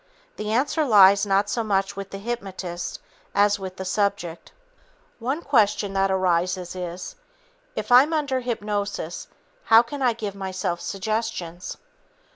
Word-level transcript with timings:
The 0.37 0.49
answer 0.51 0.83
lies 0.83 1.27
not 1.27 1.47
so 1.47 1.63
much 1.63 1.95
with 1.95 2.09
the 2.09 2.17
hypnotist 2.17 2.99
as 3.35 3.59
with 3.59 3.75
the 3.77 3.85
subject. 3.85 4.51
One 5.19 5.43
question 5.43 5.93
that 5.93 6.09
arises 6.09 6.75
is: 6.75 7.15
"If 7.75 7.91
I'm 7.91 8.11
under 8.11 8.39
hypnosis, 8.39 9.27
how 9.65 9.83
can 9.83 10.01
I 10.01 10.13
give 10.13 10.33
myself 10.33 10.81
suggestions?" 10.81 11.77